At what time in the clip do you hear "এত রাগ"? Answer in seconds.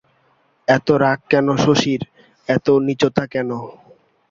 0.67-1.19